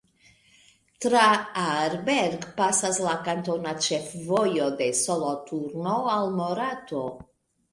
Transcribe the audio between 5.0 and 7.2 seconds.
Soloturno al Morato.